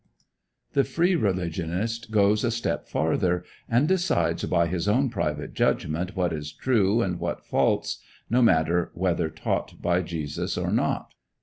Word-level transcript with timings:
The 0.73 0.83
Free 0.83 1.13
Religionist 1.15 2.09
goes 2.09 2.43
a 2.43 2.49
step 2.49 2.87
farther, 2.87 3.43
and 3.69 3.87
decides 3.87 4.43
by 4.45 4.65
his 4.65 4.87
own 4.87 5.11
private 5.11 5.53
judgment 5.53 6.15
what 6.15 6.33
is 6.33 6.51
true 6.51 7.03
and 7.03 7.19
what 7.19 7.45
false, 7.45 8.01
no 8.27 8.41
matter 8.41 8.89
whether 8.95 9.29
taught 9.29 9.79
by 9.79 10.01
Jesus 10.01 10.57
or 10.57 10.71
not. 10.71 11.13